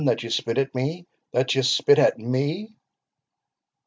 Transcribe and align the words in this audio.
that 0.05 0.23
ye 0.23 0.29
spit 0.31 0.57
at 0.57 0.73
me 0.73 1.05
that 1.31 1.53
ye 1.53 1.61
spit 1.61 1.99
at 1.99 2.17
me? 2.17 2.73